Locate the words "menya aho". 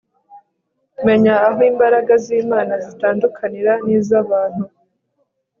1.05-1.61